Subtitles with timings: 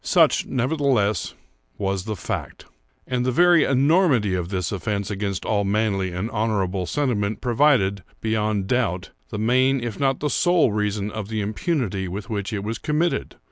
[0.03, 1.35] Such, nevertheless,
[1.77, 2.65] was the fact.
[3.05, 8.65] And the very enormity of this offence against all manly and honourable sentiment proved, beyond
[8.65, 12.79] doubt, the main if not the sole reason of the impunity with which it was
[12.79, 13.35] committed.